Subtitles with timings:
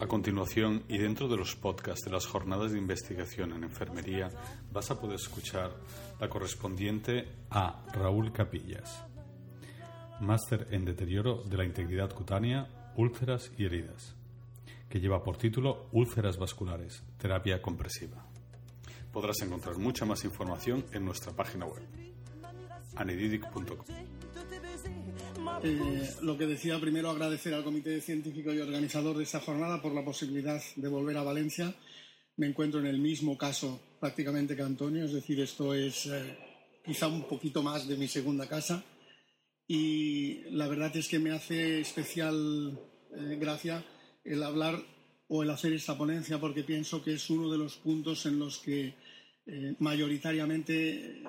[0.00, 4.30] A continuación, y dentro de los podcasts de las jornadas de investigación en enfermería,
[4.72, 5.70] vas a poder escuchar
[6.18, 9.04] la correspondiente a Raúl Capillas,
[10.20, 14.14] máster en deterioro de la integridad cutánea, úlceras y heridas,
[14.88, 18.24] que lleva por título Úlceras vasculares, terapia compresiva.
[19.12, 21.86] Podrás encontrar mucha más información en nuestra página web,
[22.96, 24.21] anedidic.com.
[25.64, 29.92] Eh, lo que decía primero, agradecer al comité científico y organizador de esta jornada por
[29.92, 31.74] la posibilidad de volver a Valencia.
[32.36, 36.36] Me encuentro en el mismo caso prácticamente que Antonio, es decir, esto es eh,
[36.84, 38.82] quizá un poquito más de mi segunda casa
[39.68, 42.78] y la verdad es que me hace especial
[43.16, 43.84] eh, gracia
[44.24, 44.82] el hablar
[45.28, 48.58] o el hacer esta ponencia porque pienso que es uno de los puntos en los
[48.58, 48.94] que
[49.80, 51.20] mayoritariamente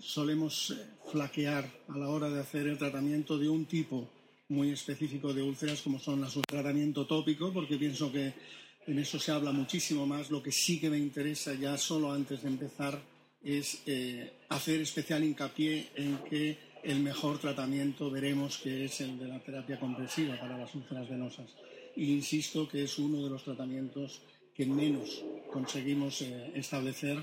[0.00, 4.08] solemos eh, flaquear a la hora de hacer el tratamiento de un tipo
[4.48, 8.32] muy específico de úlceras como son las tratamiento tópico, porque pienso que
[8.86, 10.30] en eso se habla muchísimo más.
[10.30, 13.00] Lo que sí que me interesa ya solo antes de empezar
[13.42, 19.28] es eh, hacer especial hincapié en que el mejor tratamiento veremos que es el de
[19.28, 21.50] la terapia compresiva para las úlceras venosas.
[21.96, 24.20] E insisto que es uno de los tratamientos
[24.54, 27.22] que menos conseguimos eh, establecer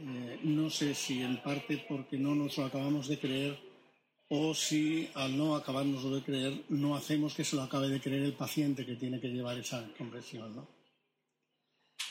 [0.00, 3.58] eh, no sé si en parte porque no nos lo acabamos de creer
[4.28, 8.22] o si al no acabárnoslo de creer no hacemos que se lo acabe de creer
[8.22, 10.66] el paciente que tiene que llevar esa compresión.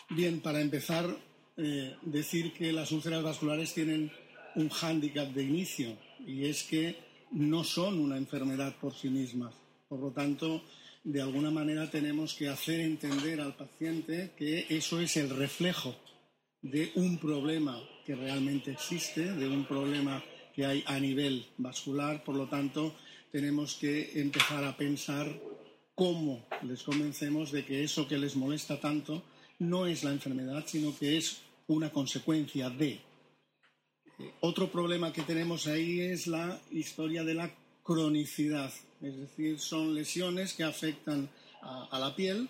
[0.09, 1.15] Bien, para empezar,
[1.55, 4.11] eh, decir que las úlceras vasculares tienen
[4.55, 6.97] un hándicap de inicio y es que
[7.31, 9.53] no son una enfermedad por sí mismas.
[9.87, 10.61] Por lo tanto,
[11.05, 15.95] de alguna manera tenemos que hacer entender al paciente que eso es el reflejo
[16.71, 20.23] de un problema que realmente existe, de un problema
[20.53, 22.23] que hay a nivel vascular.
[22.23, 22.95] Por lo tanto,
[23.31, 25.27] tenemos que empezar a pensar
[25.95, 29.23] cómo les convencemos de que eso que les molesta tanto
[29.59, 32.99] no es la enfermedad, sino que es una consecuencia de.
[34.41, 37.51] Otro problema que tenemos ahí es la historia de la
[37.83, 41.29] cronicidad, es decir, son lesiones que afectan
[41.61, 42.49] a, la piel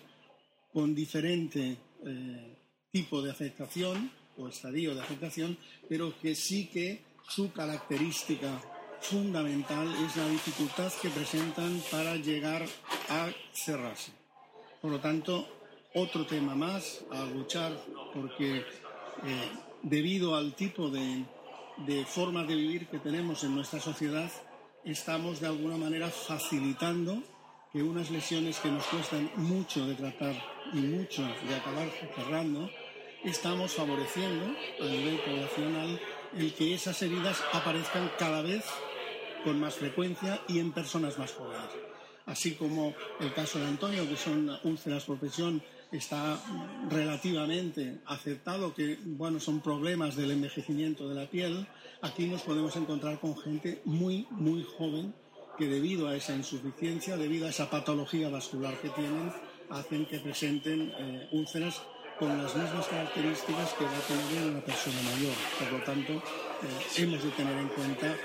[0.72, 2.57] con diferente eh,
[2.98, 5.54] tipo de afectación o estadio de afectación,
[5.88, 6.86] pero que sí que
[7.28, 8.50] su característica
[9.00, 12.66] fundamental es la dificultad que presentan para llegar
[13.08, 14.10] a cerrarse.
[14.82, 15.46] Por lo tanto,
[15.94, 17.70] otro tema más a luchar
[18.12, 19.48] porque eh,
[19.82, 21.24] debido al tipo de,
[21.86, 24.30] de formas de vivir que tenemos en nuestra sociedad,
[24.84, 27.22] estamos de alguna manera facilitando
[27.72, 30.34] que unas lesiones que nos cuestan mucho de tratar
[30.72, 32.68] y mucho de acabar cerrando,
[33.24, 34.46] estamos favoreciendo
[34.80, 36.00] a nivel poblacional
[36.36, 38.64] el que esas heridas aparezcan cada vez
[39.44, 41.70] con más frecuencia y en personas más jóvenes.
[42.26, 46.38] Así como el caso de Antonio, que son úlceras por presión, está
[46.90, 51.66] relativamente aceptado que bueno, son problemas del envejecimiento de la piel,
[52.02, 55.14] aquí nos podemos encontrar con gente muy, muy joven
[55.56, 59.32] que debido a esa insuficiencia, debido a esa patología vascular que tienen,
[59.70, 61.82] hacen que presenten eh, úlceras
[62.18, 65.34] con las mismas características que va a tener una persona mayor.
[65.58, 68.16] Por lo tanto, eh, hemos de tener en cuenta eh,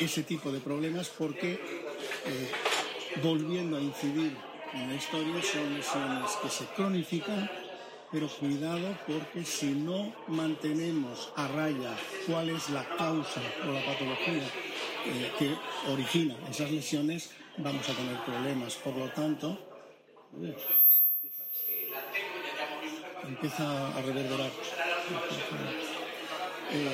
[0.00, 1.60] ese tipo de problemas porque,
[3.22, 4.36] volviendo a incidir
[4.74, 7.50] en la historia, son lesiones que se cronifican,
[8.10, 11.96] pero cuidado porque si no mantenemos a raya
[12.26, 14.44] cuál es la causa o la patología
[15.06, 15.54] eh, que
[15.90, 18.74] origina esas lesiones, vamos a tener problemas.
[18.76, 19.58] Por lo tanto,
[23.28, 24.50] empieza a reverberar.
[26.70, 26.92] Eh,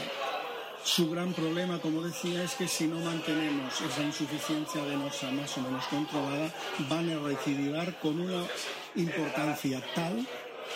[0.84, 5.62] su gran problema, como decía, es que si no mantenemos esa insuficiencia venosa más o
[5.62, 6.52] menos controlada,
[6.90, 8.46] van a recidivar con una
[8.94, 10.26] importancia tal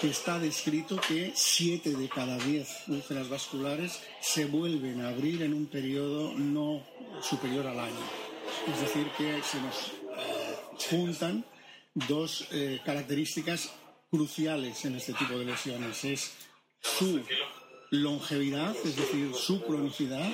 [0.00, 5.52] que está descrito que 7 de cada 10 úlceras vasculares se vuelven a abrir en
[5.52, 6.82] un periodo no
[7.20, 8.06] superior al año.
[8.72, 10.56] Es decir, que se nos eh,
[10.90, 11.44] juntan
[11.94, 13.72] dos eh, características
[14.10, 16.04] cruciales en este tipo de lesiones.
[16.04, 16.32] Es
[16.80, 17.20] su
[17.90, 20.30] longevidad, es decir, su cronicidad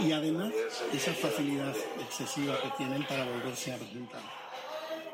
[0.00, 0.52] y además
[0.92, 4.22] esa facilidad excesiva que tienen para volverse a presentar.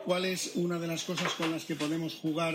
[0.05, 2.55] ¿Cuál es una de las cosas con las que podemos jugar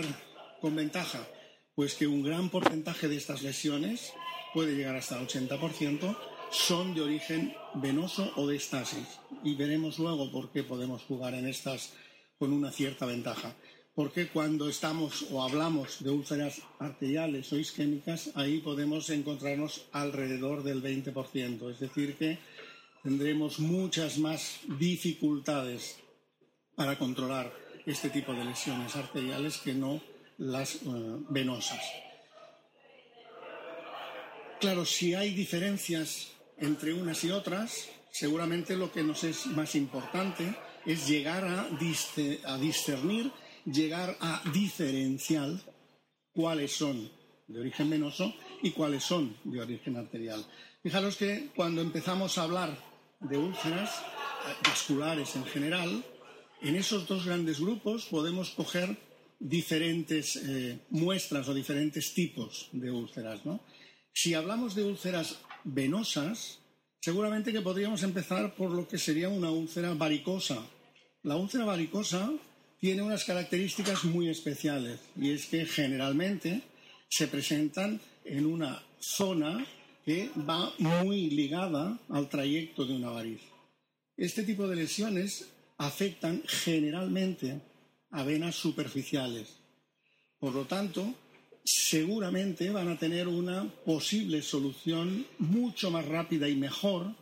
[0.60, 1.26] con ventaja?
[1.74, 4.14] Pues que un gran porcentaje de estas lesiones,
[4.52, 6.16] puede llegar hasta el 80%,
[6.50, 9.20] son de origen venoso o de estasis.
[9.44, 11.92] Y veremos luego por qué podemos jugar en estas
[12.38, 13.54] con una cierta ventaja.
[13.96, 20.82] Porque cuando estamos o hablamos de úlceras arteriales o isquémicas, ahí podemos encontrarnos alrededor del
[20.82, 21.70] 20%.
[21.72, 22.38] Es decir, que
[23.02, 25.96] tendremos muchas más dificultades
[26.76, 27.50] para controlar
[27.86, 30.02] este tipo de lesiones arteriales que no
[30.38, 30.78] las eh,
[31.30, 31.80] venosas.
[34.60, 40.54] Claro, si hay diferencias entre unas y otras, seguramente lo que nos es más importante
[40.86, 41.68] es llegar a,
[42.58, 43.32] discernir,
[43.66, 45.50] llegar a diferenciar
[46.32, 47.10] cuáles son
[47.48, 50.44] de origen venoso y cuáles son de origen arterial.
[50.82, 52.78] Fijaros que cuando empezamos a hablar
[53.20, 53.90] de úlceras
[54.62, 56.04] vasculares en general,
[56.62, 58.96] en esos dos grandes grupos podemos coger
[59.38, 63.40] diferentes eh, muestras o diferentes tipos de úlceras.
[64.12, 66.60] Si hablamos de úlceras venosas,
[67.00, 70.64] seguramente que podríamos empezar por lo que sería una úlcera varicosa.
[71.22, 72.32] La úlcera varicosa
[72.78, 76.62] tiene unas características muy especiales y es que generalmente
[77.08, 79.66] se presentan en una zona
[80.04, 83.40] que va muy ligada al trayecto de una variz.
[84.16, 87.60] Este tipo de lesiones afectan generalmente
[88.10, 89.56] a venas superficiales.
[90.38, 91.14] Por lo tanto,
[91.64, 97.14] seguramente van a tener una posible solución mucho más rápida y mejor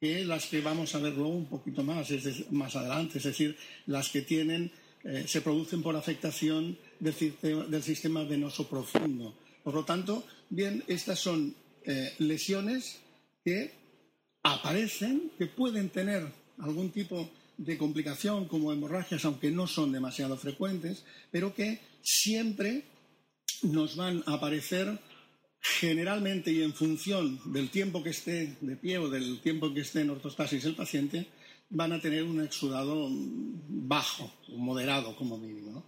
[0.00, 2.08] que las que vamos a ver luego un poquito más,
[2.50, 4.72] más adelante, es decir, las que tienen,
[5.04, 9.36] eh, se producen por afectación del sistema, venoso profundo.
[9.62, 11.54] Por lo tanto, bien, estas son
[11.84, 13.00] eh, lesiones
[13.44, 13.72] que
[14.42, 16.26] aparecen, que pueden tener
[16.58, 22.84] algún tipo de complicación como hemorragias, aunque no son demasiado frecuentes, pero que siempre
[23.62, 24.98] nos van a aparecer
[25.60, 30.00] generalmente y en función del tiempo que esté de pie o del tiempo que esté
[30.00, 31.26] en ortostasis el paciente,
[31.74, 35.84] van a tener un exudado bajo, moderado como mínimo.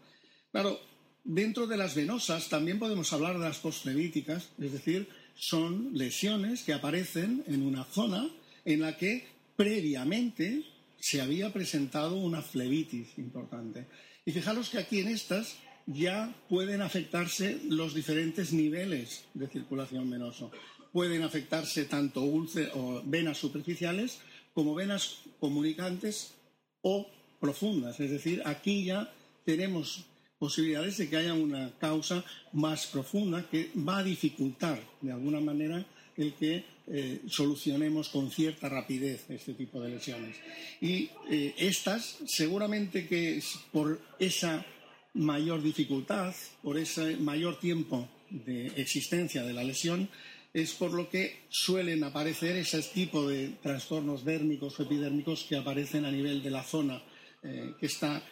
[0.52, 0.78] Claro,
[1.24, 6.72] dentro de las venosas también podemos hablar de las postflevíticas, es decir, son lesiones que
[6.72, 8.28] aparecen en una zona
[8.64, 10.64] en la que previamente
[10.98, 13.86] se había presentado una flebitis importante.
[14.24, 15.56] Y fijaros que aquí en estas
[15.86, 20.50] ya pueden afectarse los diferentes niveles de circulación venoso.
[20.92, 24.18] Pueden afectarse tanto o venas superficiales
[24.56, 26.32] como venas comunicantes
[26.80, 27.06] o
[27.38, 28.00] profundas.
[28.00, 29.12] Es decir, aquí ya
[29.44, 30.06] tenemos
[30.38, 32.24] posibilidades de que haya una causa
[32.54, 35.84] más profunda que va a dificultar de alguna manera
[36.16, 40.36] el que eh, solucionemos con cierta rapidez este tipo de lesiones.
[40.80, 44.64] Y eh, estas, seguramente que por esa
[45.12, 50.08] mayor dificultad, por ese mayor tiempo de existencia de la lesión,
[50.56, 56.06] es por lo que suelen aparecer ese tipo de trastornos dérmicos o epidérmicos que aparecen
[56.06, 57.02] a nivel de la zona
[57.42, 58.22] eh, que está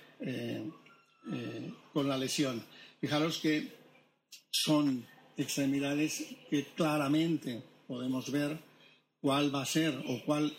[1.93, 2.63] con la lesión.
[3.01, 3.69] Fijaros que
[4.51, 5.07] son
[5.37, 8.59] extremidades que claramente podemos ver
[9.21, 10.53] cuál va a ser o cuál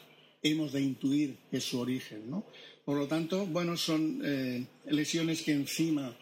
[0.44, 2.30] hemos de intuir que es su origen.
[2.30, 2.46] ¿no?
[2.86, 6.16] Por lo tanto, bueno, son eh, lesiones que encima,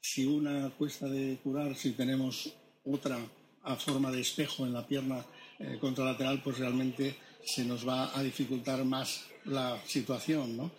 [0.00, 2.54] si una cuesta de curar, si tenemos
[2.84, 3.18] otra
[3.64, 5.24] a forma de espejo en la pierna
[5.58, 10.56] eh, contralateral, pues realmente se nos va a dificultar más la situación.
[10.56, 10.70] ¿no?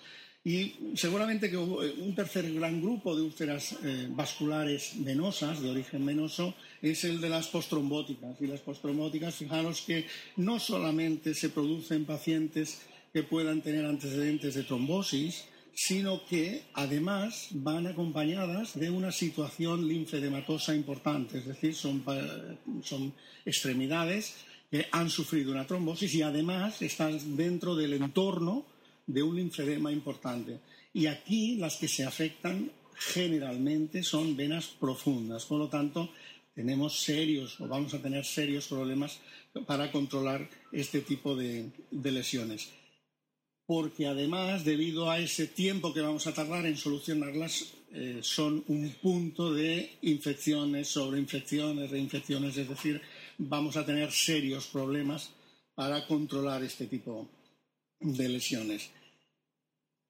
[0.44, 6.54] Y seguramente que un tercer gran grupo de úlceras eh, vasculares venosas, de origen venoso,
[6.82, 8.40] es el de las postrombóticas.
[8.40, 10.06] Y las postrombóticas, fijaros que
[10.38, 12.82] no solamente se producen pacientes
[13.12, 15.46] que puedan tener antecedentes de trombosis,
[15.76, 23.14] sino que además van acompañadas de una situación linfedematosa importante, es decir, son,
[23.46, 24.36] extremidades
[24.72, 28.66] que han sufrido una trombosis y además están dentro del entorno
[29.06, 30.60] de un linfedema importante.
[30.94, 35.46] Y aquí las que se afectan generalmente son venas profundas.
[35.46, 36.10] Por lo tanto,
[36.56, 39.20] tenemos serios o vamos a tener serios problemas
[39.68, 42.70] para controlar este tipo de, lesiones.
[43.68, 48.90] Porque además, debido a ese tiempo que vamos a tardar en solucionarlas, eh, son un
[49.02, 53.02] punto de infecciones, sobreinfecciones, reinfecciones, es decir,
[53.38, 55.32] vamos a tener serios problemas
[55.74, 57.28] para controlar este tipo
[58.00, 58.90] de lesiones.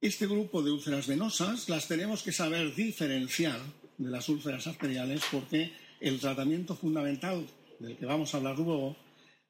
[0.01, 3.59] Este grupo de úlceras venosas las tenemos que saber diferenciar
[3.97, 7.45] de las úlceras arteriales porque el tratamiento fundamental
[7.79, 8.95] del que vamos a hablar luego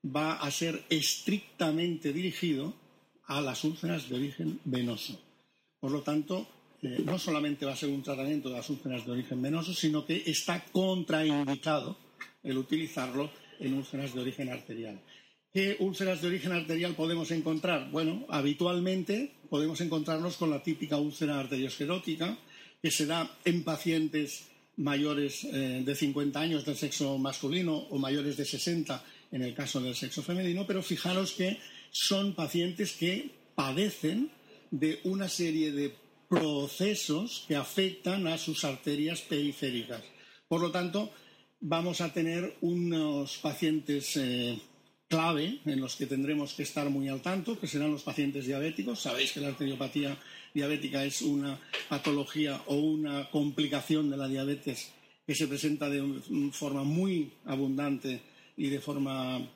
[0.05, 2.73] va a ser estrictamente dirigido
[3.27, 5.19] a las úlceras de origen venoso.
[5.79, 6.47] Por lo tanto,
[6.81, 10.05] eh, no solamente va a ser un tratamiento de las úlceras de origen venoso, sino
[10.05, 11.97] que está contraindicado
[12.43, 13.29] el utilizarlo
[13.59, 15.01] en úlceras de origen arterial.
[15.51, 17.89] ¿Qué úlceras de origen arterial podemos encontrar?
[17.89, 22.37] Bueno, habitualmente podemos encontrarnos con la típica úlcera arteriosclerótica,
[22.81, 28.35] que se da en pacientes mayores eh, de 50 años del sexo masculino o mayores
[28.35, 29.01] de 60
[29.31, 31.57] en el caso del sexo femenino, pero fijaros que
[31.95, 34.29] son pacientes que padecen
[34.69, 35.95] de una serie de
[36.27, 40.03] procesos que afectan a sus arterias periféricas.
[40.49, 41.13] Por lo tanto,
[41.61, 44.59] vamos a tener unos pacientes eh,
[45.07, 48.99] clave en los que tendremos que estar muy al tanto, que serán los pacientes diabéticos.
[48.99, 50.17] Sabéis que la arteriopatía
[50.53, 54.91] diabética es una patología o una complicación de la diabetes
[55.25, 56.03] que se presenta de
[56.51, 58.19] forma muy abundante
[58.57, 59.47] y de forma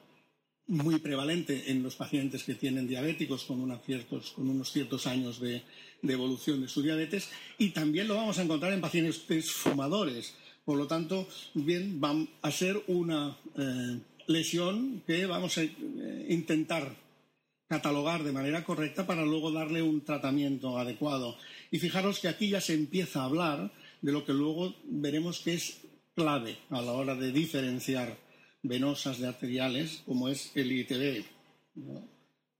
[0.70, 5.64] muy prevalente en los pacientes que tienen diabéticos con, unos ciertos, años de,
[6.04, 10.36] evolución de su diabetes y también lo vamos a encontrar en pacientes fumadores.
[10.64, 16.96] Por lo tanto, bien, va a ser una eh, lesión que vamos a eh, intentar
[17.68, 21.36] catalogar de manera correcta para luego darle un tratamiento adecuado.
[21.72, 23.72] Y fijaros que aquí ya se empieza a hablar
[24.02, 25.82] de lo que luego veremos que es
[26.16, 28.29] clave a la hora de diferenciar
[28.64, 31.24] venosas de arteriales, como es el ITB.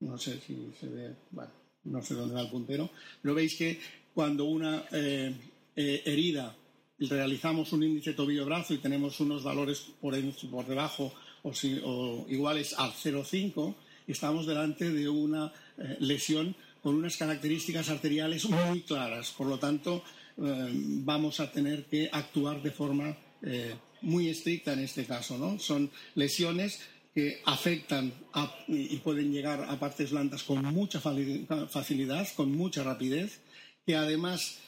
[0.00, 1.52] No, sé si se ve, bueno,
[1.84, 2.90] no sé dónde va el puntero,
[3.20, 3.78] pero veis que
[4.14, 5.34] cuando una eh,
[5.76, 6.56] eh, herida
[6.98, 10.14] realizamos un índice tobillo-brazo y tenemos unos valores por,
[10.50, 13.74] por debajo o, iguales al 0,5,
[14.06, 19.32] estamos delante de una eh, lesión con unas características arteriales muy claras.
[19.32, 20.02] Por lo tanto,
[20.38, 23.14] vamos a tener que actuar de forma
[24.02, 25.38] muy estricta en este caso.
[25.38, 25.58] ¿no?
[25.58, 26.80] Son lesiones
[27.14, 28.12] que afectan
[28.68, 33.40] y pueden llegar a partes blandas con mucha facilidad, con mucha rapidez,
[33.84, 34.58] que además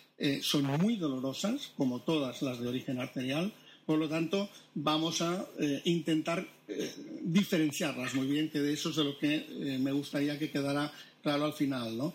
[0.43, 3.53] son muy dolorosas, como todas las de origen arterial,
[3.87, 8.97] por lo tanto, vamos a eh, intentar eh, diferenciarlas muy bien, que de eso es
[8.97, 12.15] de lo que eh, me gustaría que quedara claro al final.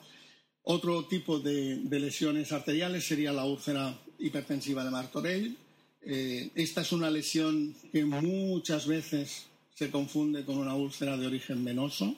[0.64, 5.58] Otro tipo de, lesiones arteriales sería la úlcera hipertensiva de Martorell.
[6.02, 12.16] Esta es una lesión que muchas veces se confunde con una úlcera de origen venoso.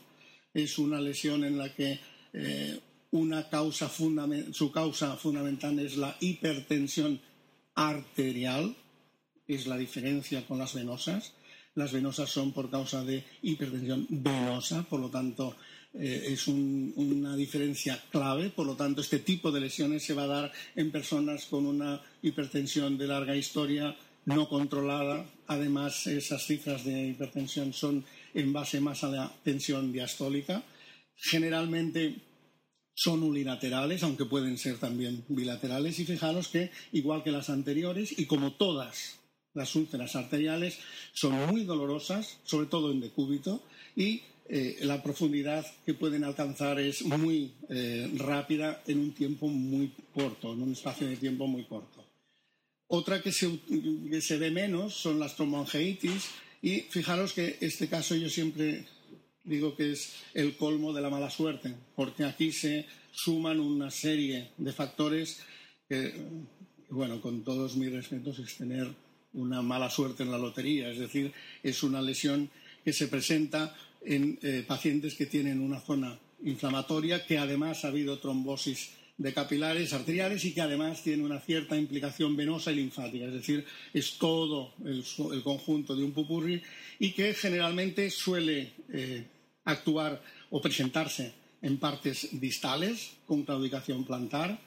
[0.54, 2.00] Es una lesión en la que
[4.52, 7.20] su causa fundamental es la hipertensión
[7.76, 8.76] arterial
[9.50, 11.34] es la diferencia con las venosas.
[11.76, 15.56] Las venosas son por causa de hipertensión venosa, por lo tanto
[15.94, 18.50] eh, es una diferencia clave.
[18.50, 22.02] Por lo tanto, este tipo de lesiones se va a dar en personas con una
[22.22, 25.26] hipertensión de larga historia no controlada.
[25.48, 30.64] Además, esas cifras de hipertensión son en base más a la tensión diastólica.
[31.16, 32.16] Generalmente
[32.94, 35.98] son unilaterales, aunque pueden ser también bilaterales.
[36.00, 39.20] Y fijaros que, igual que las anteriores, y como todas
[39.54, 40.78] las úlceras arteriales
[41.14, 43.64] son muy dolorosas, sobre todo en decúbito,
[43.96, 49.92] y eh, la profundidad que pueden alcanzar es muy eh, rápida en un tiempo muy
[50.12, 52.04] corto, en un espacio de tiempo muy corto.
[52.88, 53.48] Otra que se,
[54.10, 56.30] que se ve menos son las tromboangeitis
[56.64, 58.86] y fijaros que este caso yo siempre
[59.44, 64.50] digo que es el colmo de la mala suerte, porque aquí se suman una serie
[64.58, 65.42] de factores
[65.88, 66.12] que,
[66.90, 68.88] bueno, con todos mis respetos, es tener
[69.34, 72.50] una mala suerte en la lotería, es decir, es una lesión
[72.84, 78.20] que se presenta en eh, pacientes que tienen una zona inflamatoria, que además ha habido
[78.20, 83.34] trombosis de capilares arteriales y que además tiene una cierta implicación venosa y linfática, es
[83.34, 85.04] decir, es todo el,
[85.44, 86.62] conjunto de un pupurri
[87.00, 89.26] y que generalmente suele eh,
[89.66, 94.58] actuar o presentarse en partes distales con claudicación plantar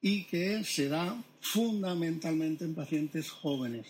[0.00, 3.86] y que se da fundamentalmente en pacientes jóvenes.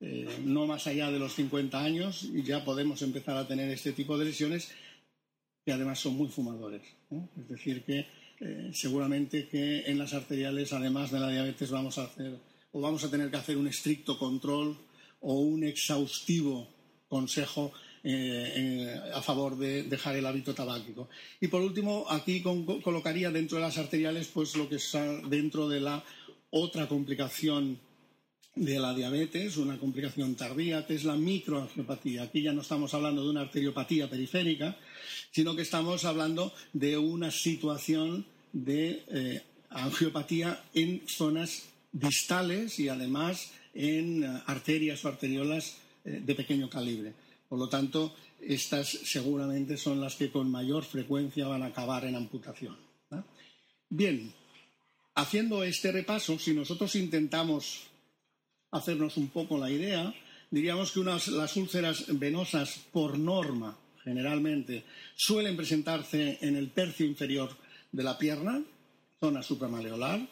[0.00, 3.92] Eh, no más allá de los 50 años, y ya podemos empezar a tener este
[3.92, 4.70] tipo de lesiones
[5.64, 6.82] que además son muy fumadores.
[7.10, 8.06] Es decir, que
[8.40, 12.38] eh, seguramente que en las arteriales, además de la diabetes, vamos a hacer
[12.70, 14.76] o vamos a tener que hacer un estricto control
[15.20, 16.68] o un exhaustivo
[17.08, 17.72] consejo
[18.04, 21.08] eh, a favor de dejar el hábito tabáquico.
[21.40, 25.80] Y por último, aquí colocaría dentro de las arteriales pues lo que está dentro de
[25.80, 26.04] la
[26.50, 27.80] otra complicación
[28.58, 32.24] de la diabetes, una complicación tardía, que es la microangiopatía.
[32.24, 34.76] Aquí ya no estamos hablando de una arteriopatía periférica,
[35.30, 43.52] sino que estamos hablando de una situación de eh, angiopatía en zonas distales y además
[43.74, 47.14] en eh, arterias o arteriolas eh, de pequeño calibre.
[47.48, 52.16] Por lo tanto, estas seguramente son las que con mayor frecuencia van a acabar en
[52.16, 52.76] amputación.
[53.88, 54.34] Bien,
[55.14, 57.88] haciendo este repaso, si nosotros intentamos
[58.70, 60.14] hacernos un poco la idea,
[60.50, 64.84] diríamos que las úlceras venosas por norma, generalmente,
[65.16, 67.50] suelen presentarse en el tercio inferior
[67.92, 68.62] de la pierna,
[69.20, 70.26] zona supramaleolar,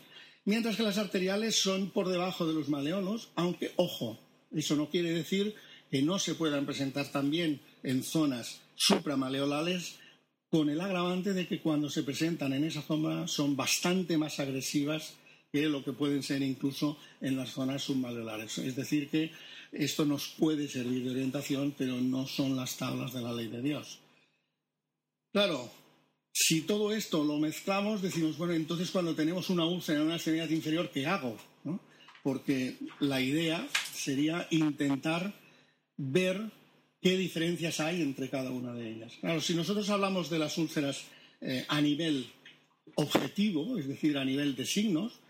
[0.44, 4.18] mientras que las arteriales son por debajo de los maleolos, aunque, ojo,
[4.54, 5.54] eso no quiere decir
[5.90, 9.98] que no se puedan presentar también en zonas supramaleolales
[10.50, 15.14] con el agravante de que cuando se presentan en esa zona son bastante más agresivas
[15.52, 18.58] que lo que pueden ser incluso en las zonas submalolares.
[18.58, 19.32] Es decir, que
[19.72, 23.62] esto nos puede servir de orientación, pero no son las tablas de la ley de
[23.62, 24.00] Dios.
[25.32, 25.70] Claro,
[26.32, 30.50] si todo esto lo mezclamos, decimos, bueno, entonces cuando tenemos una úlcera en una extremidad
[30.50, 31.36] inferior, ¿qué hago?
[32.22, 35.32] Porque la idea sería intentar
[35.96, 36.50] ver
[37.00, 39.12] qué diferencias hay entre cada una de ellas.
[39.20, 41.04] Claro, si nosotros hablamos de las úlceras
[41.40, 42.26] eh, a nivel
[42.96, 45.20] objetivo, es decir, a nivel de signos,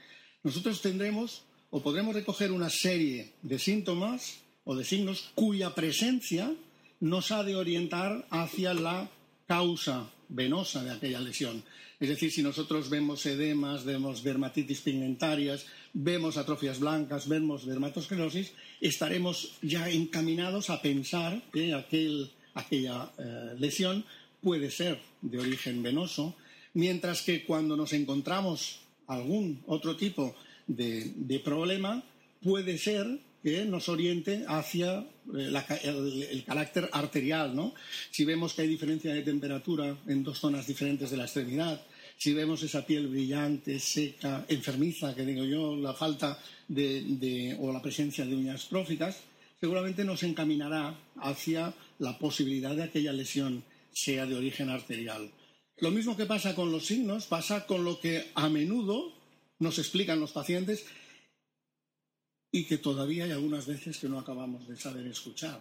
[0.47, 1.43] nosotros tendremos
[1.75, 6.55] o podremos recoger una serie de síntomas o de signos cuya presencia
[7.03, 9.11] nos ha de orientar hacia la
[9.51, 11.67] causa venosa de aquella lesión.
[11.99, 19.59] Es decir, si nosotros vemos edemas, vemos dermatitis pigmentarias, vemos atrofias blancas, vemos dermatosclerosis, estaremos
[19.63, 24.05] ya encaminados a pensar que aquella eh, lesión
[24.41, 26.37] puede ser de origen venoso,
[26.73, 30.35] mientras que cuando nos encontramos algún otro tipo
[30.67, 32.03] de problema,
[32.43, 35.07] puede ser que nos oriente hacia
[35.39, 35.53] eh,
[36.33, 37.75] el, carácter arterial, ¿no?
[38.11, 41.81] Si vemos que hay diferencia de temperatura en dos zonas diferentes de la extremidad,
[42.19, 47.81] si vemos esa piel brillante, seca, enfermiza, que digo yo, la falta de, o la
[47.81, 49.21] presencia de uñas tróficas,
[49.61, 55.31] seguramente nos encaminará hacia la posibilidad de aquella lesión sea de origen arterial.
[55.79, 59.13] Lo mismo que pasa con los signos, pasa con lo que a menudo
[59.59, 60.87] nos explican los pacientes
[62.51, 65.61] y que todavía hay algunas veces que no acabamos de saber escuchar.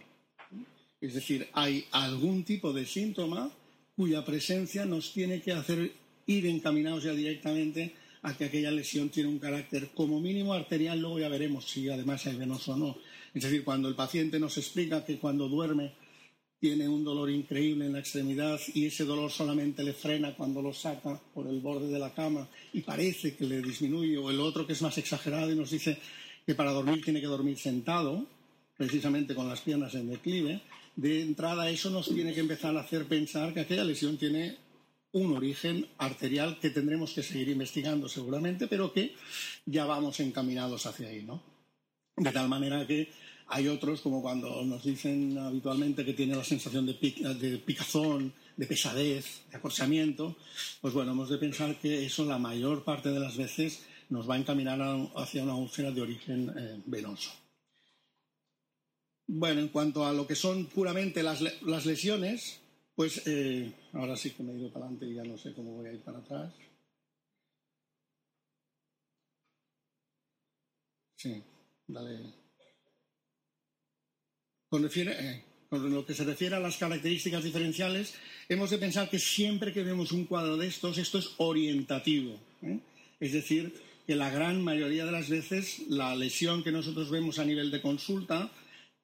[1.02, 3.52] Es decir, hay algún tipo de síntoma
[3.96, 5.92] cuya presencia nos tiene que hacer
[6.28, 11.20] ir encaminados ya directamente a que aquella lesión tiene un carácter como mínimo arterial, luego
[11.20, 12.98] ya veremos si además hay venoso o no.
[13.34, 15.94] Es decir, cuando el paciente nos explica que cuando duerme
[16.60, 20.74] tiene un dolor increíble en la extremidad y ese dolor solamente le frena cuando lo
[20.74, 24.66] saca por el borde de la cama y parece que le disminuye, o el otro
[24.66, 25.98] que es más exagerado y nos dice
[26.46, 28.26] que para dormir tiene que dormir sentado,
[28.78, 30.62] precisamente con las piernas en declive,
[30.96, 34.58] de entrada eso nos tiene que empezar a hacer pensar que aquella lesión tiene
[35.12, 39.16] un origen arterial que tendremos que seguir investigando seguramente, pero que
[39.66, 41.42] ya vamos encaminados hacia ahí, ¿no?
[42.18, 43.10] De tal manera que
[43.48, 49.44] hay otros, como cuando nos dicen habitualmente que tiene la sensación de, picazón, de pesadez,
[49.50, 50.36] de acorsamiento,
[50.82, 54.36] pues bueno, hemos de pensar que eso la mayor parte de las veces nos va
[54.36, 54.80] a encaminar
[55.16, 57.32] hacia una úlcera de origen eh, venoso.
[59.28, 61.42] Bueno, en cuanto a lo que son puramente las,
[61.86, 62.62] lesiones,
[62.96, 65.74] pues eh, ahora sí que me he ido para adelante y ya no sé cómo
[65.74, 66.54] voy a ir para atrás.
[71.16, 71.44] Sí,
[71.88, 72.45] dale.
[74.76, 78.14] Con, eh, lo que se refiere a las características diferenciales,
[78.50, 82.38] hemos de pensar que siempre que vemos un cuadro de estos, esto es orientativo.
[83.22, 83.74] Es decir,
[84.06, 87.82] que la gran mayoría de las veces la lesión que nosotros vemos a nivel de
[87.82, 88.52] consulta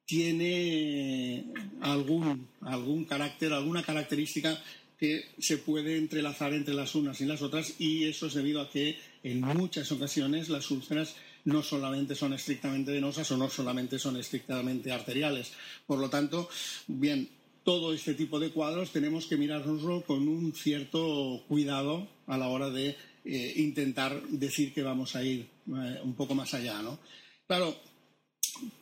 [0.04, 1.46] tiene
[1.80, 4.62] algún, algún carácter, alguna característica
[4.98, 8.70] que se puede entrelazar entre las unas y las otras y eso es debido a
[8.70, 14.16] que en muchas ocasiones las úlceras no solamente son estrictamente venosas o no solamente son
[14.16, 15.52] estrictamente arteriales.
[15.86, 16.48] Por lo tanto,
[16.86, 17.28] bien,
[17.64, 22.70] todo este tipo de cuadros tenemos que mirárnoslo con un cierto cuidado a la hora
[22.70, 26.98] de eh, intentar decir que vamos a ir eh, un poco más allá, ¿no?
[27.46, 27.76] Claro,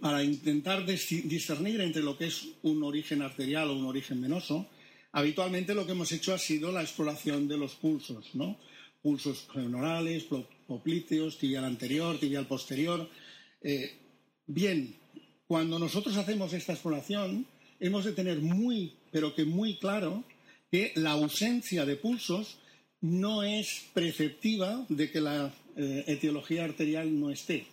[0.01, 4.69] para intentar discernir entre lo que es un origen arterial o un origen venoso,
[5.13, 8.59] habitualmente lo que hemos hecho ha sido la exploración de los pulsos, ¿no?
[9.03, 10.09] Pulsos femoral,
[10.71, 13.11] poplíteos, tibial anterior, tibial posterior.
[13.61, 13.91] Eh,
[14.47, 14.95] bien,
[15.49, 17.45] cuando nosotros hacemos esta exploración,
[17.81, 20.23] hemos de tener muy, pero que muy claro,
[20.71, 22.59] que la ausencia de pulsos
[23.01, 27.67] no es preceptiva de que la eh, etiología arterial no esté.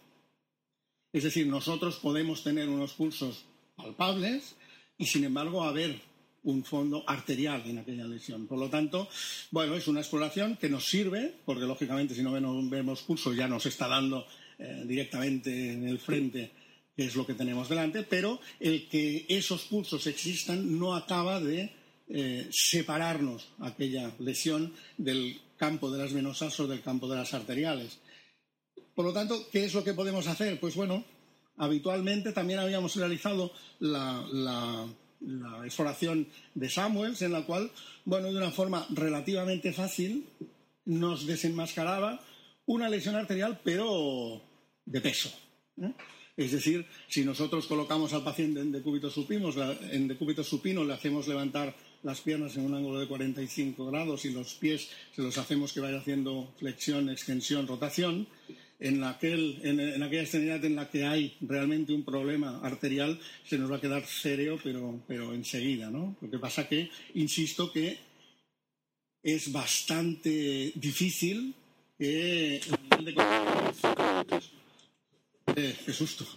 [1.14, 4.56] Es decir, nosotros podemos tener unos pulsos palpables
[4.98, 6.02] y, sin embargo, haber
[6.48, 8.48] un fondo arterial en aquella lesión.
[8.48, 9.10] Por lo tanto,
[9.52, 13.66] bueno, es una exploración que nos sirve, porque lógicamente si no vemos pulsos ya nos
[13.66, 14.26] está dando
[14.58, 16.52] eh, directamente en el frente
[16.96, 21.72] qué es lo que tenemos delante, pero el que esos pulsos existan no acaba de
[22.10, 28.00] eh, separarnos aquella lesión del campo de las venosas o del campo de las arteriales.
[28.96, 30.60] Por lo tanto, ¿qué es lo que podemos hacer?
[30.60, 31.04] Pues bueno,
[31.58, 34.88] habitualmente también habíamos realizado la,
[35.66, 37.72] exploración de Samuels, en la cual,
[38.06, 40.26] bueno, de una forma relativamente fácil,
[40.86, 42.22] nos desenmascaraba
[42.66, 44.42] una lesión arterial, pero
[44.86, 45.32] de peso.
[45.82, 45.92] ¿eh?
[46.38, 49.50] Es decir, si nosotros colocamos al paciente en decúbito supino,
[49.92, 54.32] en decúbito supino le hacemos levantar las piernas en un ángulo de 45 grados y
[54.32, 58.28] los pies se los hacemos que vaya haciendo flexión, extensión, rotación,
[58.80, 63.72] en, aquel, en, aquella extremidad en la que hay realmente un problema arterial, se nos
[63.72, 66.16] va a quedar céreo, pero, pero enseguida, ¿no?
[66.22, 67.98] Lo que pasa que, insisto, que
[69.24, 71.54] es bastante difícil
[71.98, 73.22] que el nivel de
[75.56, 76.28] eh, qué susto,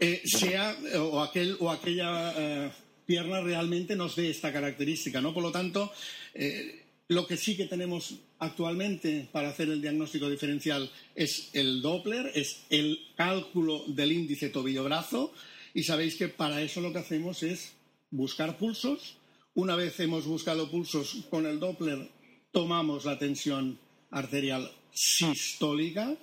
[0.00, 2.72] eh, sea o, aquel, o aquella eh,
[3.06, 5.32] pierna realmente nos dé esta característica, ¿no?
[5.32, 5.92] Por lo tanto,
[6.34, 12.30] eh, lo que sí que tenemos actualmente para hacer el diagnóstico diferencial es el Doppler,
[12.34, 15.32] es el cálculo del índice tobillo-brazo
[15.74, 17.72] y sabéis que para eso lo que hacemos es
[18.10, 19.16] buscar pulsos.
[19.54, 22.08] Una vez hemos buscado pulsos con el Doppler,
[22.52, 23.78] tomamos la tensión
[24.10, 26.16] arterial sistólica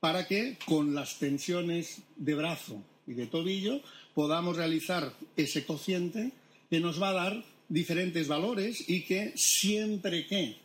[0.00, 3.80] para que con las tensiones de brazo y de tobillo
[4.14, 6.32] podamos realizar ese cociente
[6.70, 10.61] que nos va a dar diferentes valores y que siempre que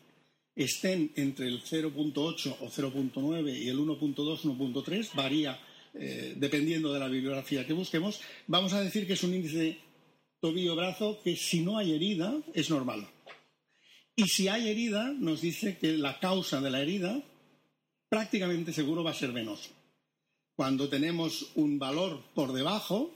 [0.57, 5.59] estén entre el 0.8 o 0.9 y el 1.2, 1.3, varía
[5.93, 9.77] eh, dependiendo de la bibliografía que busquemos, vamos a decir que es un índice
[10.39, 13.07] tobillo-brazo que si no hay herida es normal.
[14.15, 17.21] Y si hay herida, nos dice que la causa de la herida
[18.09, 19.69] prácticamente seguro va a ser venoso.
[20.55, 23.13] Cuando tenemos un valor por debajo,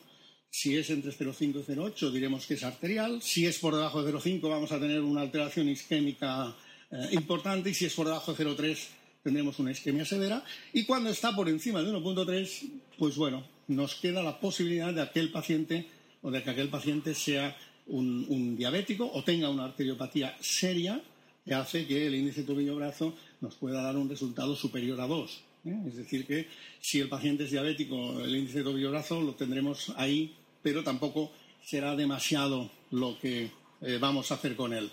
[0.52, 3.22] si es entre 0,5 y 0,8 diremos que es arterial.
[3.22, 6.56] Si es por debajo de 0,5 vamos a tener una alteración isquémica
[6.92, 8.78] eh, importante y si es por debajo de 0,3
[9.24, 10.44] tendremos una isquemia severa.
[10.74, 15.32] Y cuando está por encima de 1,3, pues bueno, nos queda la posibilidad de aquel
[15.32, 15.88] paciente
[16.22, 17.56] o de que aquel paciente sea
[17.88, 21.02] un, diabético o tenga una arteriopatía seria
[21.46, 25.44] que hace que el índice tobillo-brazo nos pueda dar un resultado superior a 2.
[25.66, 25.78] ¿eh?
[25.88, 26.48] Es decir, que
[26.80, 31.32] si el paciente es diabético, el índice tobillo-brazo lo tendremos ahí pero tampoco
[31.64, 33.52] será demasiado lo que
[33.82, 34.92] eh, vamos a hacer con él.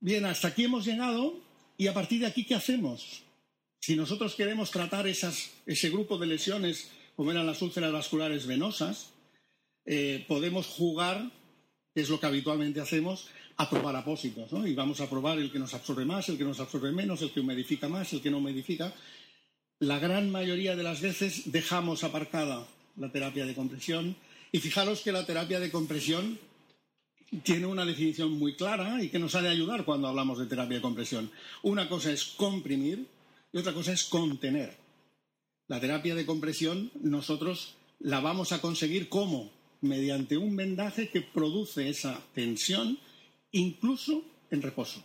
[0.00, 1.34] Bien, hasta aquí hemos llegado
[1.78, 3.22] y a partir de aquí, ¿qué hacemos?
[3.80, 9.12] Si nosotros queremos tratar ese grupo de lesiones, como eran las úlceras vasculares venosas,
[9.86, 11.30] eh, podemos jugar,
[11.94, 14.52] que es lo que habitualmente hacemos, a probar apósitos.
[14.52, 14.66] ¿no?
[14.66, 17.30] Y vamos a probar el que nos absorbe más, el que nos absorbe menos, el
[17.30, 18.92] que humidifica más, el que no humidifica.
[19.78, 24.16] La gran mayoría de las veces dejamos aparcada la terapia de compresión
[24.52, 26.38] y fijaros que la terapia de compresión
[27.42, 30.76] tiene una definición muy clara y que nos ha de ayudar cuando hablamos de terapia
[30.76, 31.30] de compresión.
[31.62, 33.06] Una cosa es comprimir
[33.52, 34.76] y otra cosa es contener.
[35.68, 41.88] La terapia de compresión nosotros la vamos a conseguir como mediante un vendaje que produce
[41.88, 42.98] esa tensión
[43.52, 45.04] incluso en reposo.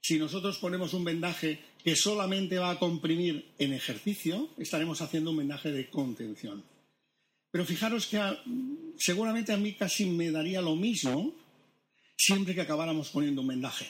[0.00, 5.38] Si nosotros ponemos un vendaje que solamente va a comprimir en ejercicio, estaremos haciendo un
[5.38, 6.64] vendaje de contención.
[7.50, 8.20] Pero fijaros que
[8.96, 11.34] seguramente a mí casi me daría lo mismo
[12.16, 13.86] siempre que acabáramos poniendo un vendaje.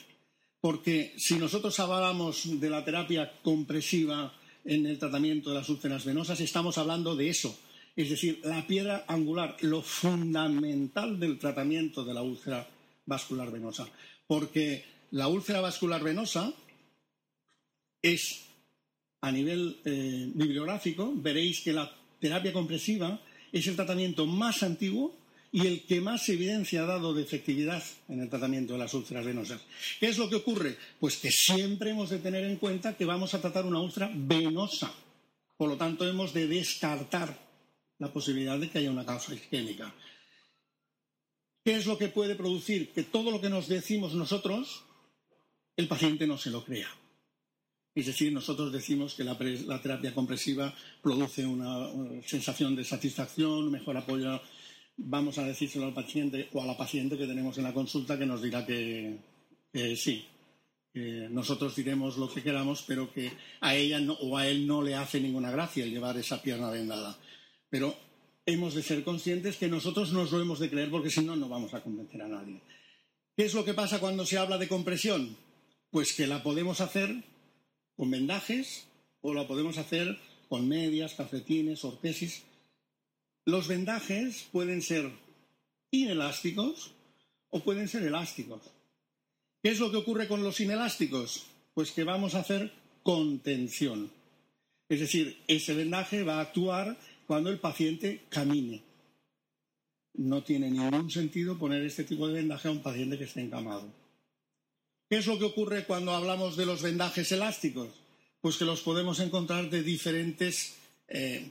[0.61, 4.33] Porque si nosotros habláramos de la terapia compresiva
[4.65, 7.59] en el tratamiento de las úlceras venosas, estamos hablando de eso.
[7.97, 12.69] Es decir, la piedra angular, lo fundamental del tratamiento de la úlcera
[13.07, 13.89] vascular venosa.
[14.27, 16.53] Porque la úlcera vascular venosa
[18.01, 18.45] es,
[19.21, 23.21] a nivel eh, bibliográfico, veréis que la terapia compresiva
[23.53, 25.15] es el tratamiento más antiguo
[25.53, 29.25] y el que más evidencia ha dado de efectividad en el tratamiento de las úlceras
[29.25, 29.61] venosas.
[29.99, 30.77] ¿Qué es lo que ocurre?
[31.01, 34.93] Pues que siempre hemos de tener en cuenta que vamos a tratar una úlcera venosa.
[35.57, 37.37] Por lo tanto, hemos de descartar
[37.99, 39.93] la posibilidad de que haya una causa isquémica.
[41.65, 42.93] ¿Qué es lo que puede producir?
[42.93, 44.85] Que todo lo que nos decimos nosotros,
[45.77, 46.89] el paciente no se lo crea.
[48.01, 51.87] Es decir, nosotros decimos que la, terapia compresiva produce una,
[52.25, 54.41] sensación de satisfacción, mejor apoyo.
[54.97, 58.25] Vamos a decírselo al paciente o a la paciente que tenemos en la consulta que
[58.25, 59.19] nos dirá que,
[59.97, 60.25] sí,
[60.95, 65.21] nosotros diremos lo que queramos, pero que a ella o a él no le hace
[65.21, 67.19] ninguna gracia el llevar esa pierna vendada.
[67.69, 67.95] Pero
[68.47, 71.51] hemos de ser conscientes que nosotros nos lo hemos de creer porque si no, no
[71.51, 72.63] vamos a convencer a nadie.
[73.37, 75.37] ¿Qué es lo que pasa cuando se habla de compresión?
[75.91, 77.29] Pues que la podemos hacer
[78.01, 78.87] con vendajes
[79.21, 82.45] o lo podemos hacer con medias, calcetines, ortesis.
[83.45, 85.11] Los vendajes pueden ser
[85.91, 86.95] inelásticos
[87.51, 88.63] o pueden ser elásticos.
[89.63, 91.45] ¿Qué es lo que ocurre con los inelásticos?
[91.75, 94.11] Pues que vamos a hacer contención.
[94.89, 98.83] Es decir, ese vendaje va a actuar cuando el paciente camine.
[100.15, 104.00] No tiene ningún sentido poner este tipo de vendaje a un paciente que esté encamado.
[105.11, 107.89] ¿Qué es lo que ocurre cuando hablamos de los vendajes elásticos?
[108.41, 110.77] Pues que los podemos encontrar de diferentes
[111.09, 111.51] eh,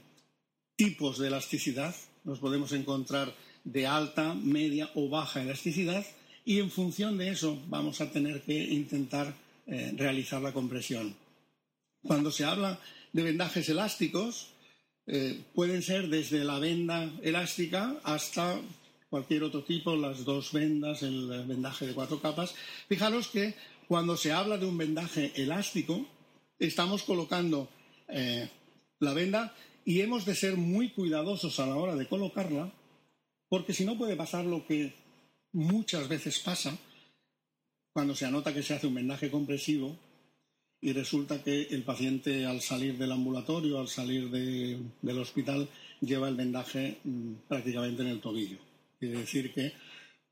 [0.76, 1.94] tipos de elasticidad.
[2.24, 6.06] Los podemos encontrar de alta, media o baja elasticidad
[6.46, 9.34] y en función de eso vamos a tener que intentar
[9.66, 11.14] eh, realizar la compresión.
[12.02, 12.80] Cuando se habla
[13.12, 14.52] de vendajes elásticos,
[15.06, 18.58] eh, pueden ser desde la venda elástica hasta
[19.10, 22.54] cualquier otro tipo, las dos vendas, el vendaje de cuatro capas.
[22.88, 23.54] Fijaros que
[23.88, 26.06] cuando se habla de un vendaje elástico,
[26.58, 27.68] estamos colocando
[28.08, 28.48] eh,
[29.00, 32.72] la venda y hemos de ser muy cuidadosos a la hora de colocarla,
[33.48, 34.94] porque si no puede pasar lo que
[35.52, 36.78] muchas veces pasa
[37.92, 39.98] cuando se anota que se hace un vendaje compresivo
[40.80, 45.68] y resulta que el paciente al salir del ambulatorio, al salir del hospital,
[46.00, 48.69] lleva el vendaje mm, prácticamente en el tobillo.
[49.00, 49.72] Quiere decir que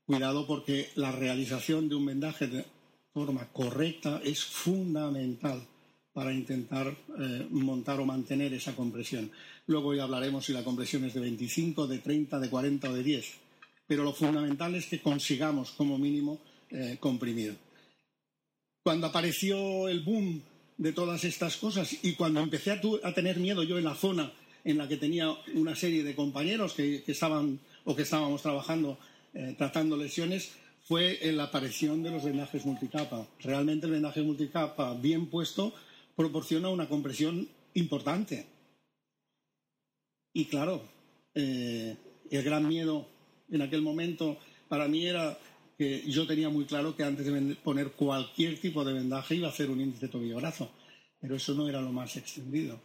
[0.05, 2.65] cuidado porque la realización de un vendaje de
[3.13, 5.67] forma correcta es fundamental
[6.13, 9.31] para intentar eh, montar o mantener esa compresión.
[9.67, 13.03] Luego ya hablaremos si la compresión es de 25, de 30, de 40 o de
[13.03, 13.33] 10.
[13.85, 17.57] Pero lo fundamental es que consigamos como mínimo eh, comprimir
[18.83, 20.41] cuando apareció el boom
[20.77, 24.31] de todas estas cosas y cuando empecé a, tener miedo yo en la zona
[24.71, 28.97] en la que tenía una serie de compañeros que, estaban o que estábamos trabajando
[29.33, 30.51] eh, tratando lesiones,
[30.83, 33.27] fue la aparición de los vendajes multicapa.
[33.41, 35.73] Realmente el vendaje multicapa bien puesto
[36.15, 38.47] proporciona una compresión importante.
[40.33, 40.81] Y claro,
[41.35, 41.95] eh,
[42.29, 43.07] el gran miedo
[43.51, 45.37] en aquel momento para mí era
[45.77, 49.51] que yo tenía muy claro que antes de poner cualquier tipo de vendaje iba a
[49.51, 50.69] hacer un índice tobillo-brazo,
[51.21, 52.79] pero eso no era lo más extendido.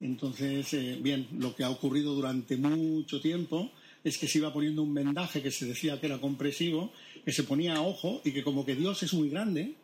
[0.00, 3.70] Entonces, eh, bien, lo que ha ocurrido durante mucho tiempo
[4.04, 6.92] es que se iba poniendo un vendaje que se decía que era compresivo,
[7.24, 9.74] que se ponía a ojo y que como que Dios es muy grande,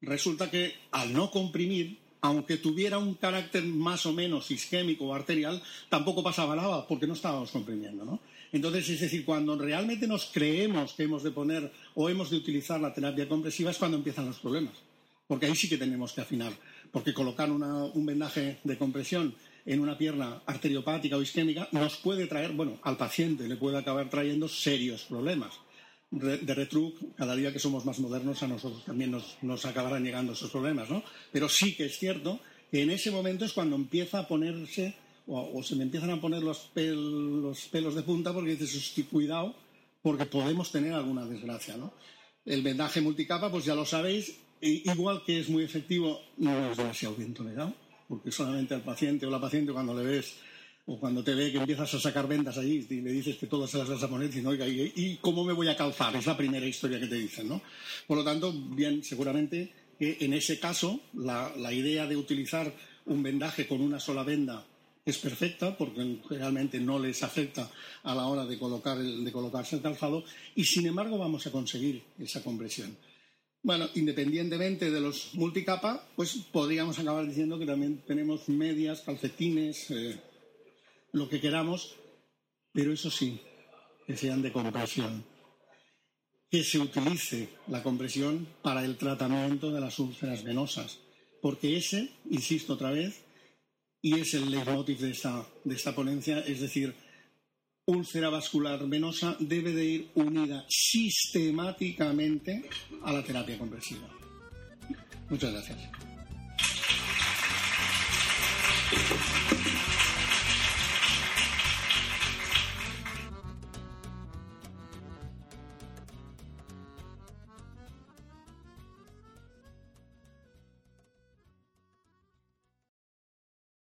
[0.00, 5.60] resulta que al no comprimir, aunque tuviera un carácter más o menos isquémico o arterial,
[5.88, 8.20] tampoco pasaba nada porque no estábamos comprimiendo, ¿no?
[8.52, 12.80] Entonces, es decir, cuando realmente nos creemos que hemos de poner o hemos de utilizar
[12.80, 14.74] la terapia compresiva es cuando empiezan los problemas.
[15.30, 16.52] Porque ahí sí que tenemos que afinar.
[16.90, 19.32] Porque colocar un vendaje de compresión
[19.64, 24.10] en una pierna arteriopática o isquémica nos puede traer, bueno, al paciente le puede acabar
[24.10, 25.52] trayendo serios problemas.
[26.10, 30.32] De retruc, cada día que somos más modernos, a nosotros también nos, nos acabarán llegando
[30.32, 31.04] esos problemas, ¿no?
[31.30, 34.96] Pero sí que es cierto que en ese momento es cuando empieza a ponerse
[35.28, 39.54] o, se me empiezan a poner los, pelos de punta porque dices, cuidado,
[40.02, 41.94] porque podemos tener alguna desgracia, ¿no?
[42.44, 47.14] El vendaje multicapa, pues ya lo sabéis, igual que es muy efectivo, no es demasiado
[47.14, 47.74] bien tolerado,
[48.08, 50.36] porque solamente al paciente o la paciente cuando le ves
[50.86, 53.70] o cuando te ve que empiezas a sacar vendas allí y le dices que todas
[53.70, 56.16] se las vas a poner, dicen, oiga, ¿y, cómo me voy a calzar?
[56.16, 57.62] Es la primera historia que te dicen, ¿no?
[58.06, 62.74] Por lo tanto, bien, seguramente que en ese caso la, idea de utilizar
[63.06, 64.66] un vendaje con una sola venda
[65.04, 67.70] es perfecta porque realmente no les afecta
[68.02, 72.02] a la hora de, colocar de colocarse el calzado y sin embargo vamos a conseguir
[72.18, 72.96] esa compresión.
[73.62, 80.18] Bueno, independientemente de los multicapa, pues podríamos acabar diciendo que también tenemos medias, calcetines, eh,
[81.12, 81.96] lo que queramos,
[82.72, 83.38] pero eso sí,
[84.06, 85.24] que sean de compresión.
[86.50, 90.98] Que se utilice la compresión para el tratamiento de las úlceras venosas,
[91.42, 93.24] porque ese, insisto otra vez,
[94.00, 96.94] y es el leitmotiv de esta, de esta ponencia, es decir,
[97.90, 102.62] úlcera vascular venosa debe de ir unida sistemáticamente
[103.02, 104.08] a la terapia compresiva.
[105.28, 105.78] Muchas gracias.